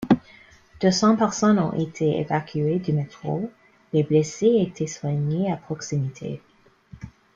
[0.81, 3.51] Deux cents personnes ont été évacuées du métro,
[3.93, 6.41] les blessés étaient soignés à proximité.